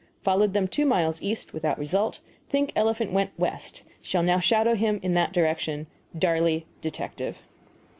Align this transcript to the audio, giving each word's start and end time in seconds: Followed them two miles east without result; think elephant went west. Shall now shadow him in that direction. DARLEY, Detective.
Followed 0.23 0.53
them 0.53 0.67
two 0.67 0.83
miles 0.87 1.21
east 1.21 1.53
without 1.53 1.77
result; 1.77 2.21
think 2.49 2.71
elephant 2.75 3.11
went 3.11 3.29
west. 3.37 3.83
Shall 4.01 4.23
now 4.23 4.39
shadow 4.39 4.73
him 4.73 4.99
in 5.03 5.13
that 5.13 5.31
direction. 5.31 5.85
DARLEY, 6.17 6.65
Detective. 6.81 7.43